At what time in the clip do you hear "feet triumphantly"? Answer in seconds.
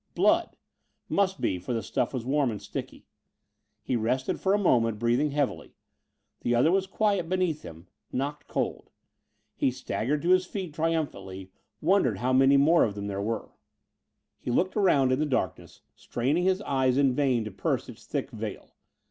10.47-11.51